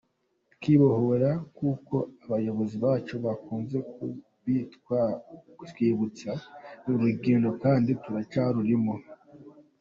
Kwibohora, 0.59 1.29
nk’uko 1.53 1.95
abayobozi 2.25 2.75
bacu 2.85 3.13
bakunze 3.25 3.77
kubitwibutsa, 3.91 6.31
ni 6.83 6.89
urugendo 6.93 7.49
kandi 7.63 7.91
turacyarurimo. 8.03 8.95